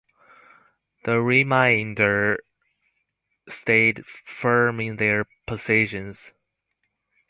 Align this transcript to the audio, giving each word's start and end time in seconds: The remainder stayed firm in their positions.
The 1.03 1.21
remainder 1.21 2.39
stayed 3.47 4.03
firm 4.07 4.79
in 4.79 4.95
their 4.95 5.27
positions. 5.45 6.33